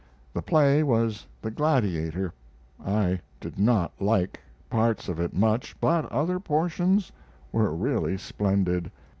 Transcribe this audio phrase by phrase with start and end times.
[0.33, 2.33] The play was the "Gladiator."
[2.83, 7.11] I did not like parts of it much, but other portions
[7.51, 8.89] were really splendid.